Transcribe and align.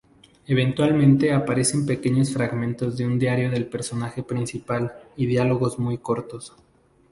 Eventualmente 0.47 1.31
aparecen 1.31 1.85
pequeños 1.85 2.33
fragmentos 2.33 2.97
de 2.97 3.05
un 3.05 3.19
diario 3.19 3.51
del 3.51 3.67
personaje 3.67 4.23
principal 4.23 4.93
y 5.15 5.27
diálogos 5.27 5.77
muy 5.77 5.99
cortos. 5.99 6.55